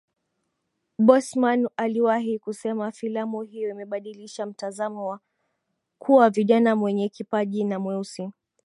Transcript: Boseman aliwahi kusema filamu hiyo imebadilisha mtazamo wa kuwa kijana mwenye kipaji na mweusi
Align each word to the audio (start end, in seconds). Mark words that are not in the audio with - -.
Boseman 0.99 1.69
aliwahi 1.77 2.39
kusema 2.39 2.91
filamu 2.91 3.41
hiyo 3.41 3.69
imebadilisha 3.69 4.45
mtazamo 4.45 5.07
wa 5.07 5.19
kuwa 5.99 6.31
kijana 6.31 6.75
mwenye 6.75 7.09
kipaji 7.09 7.63
na 7.63 7.79
mweusi 7.79 8.31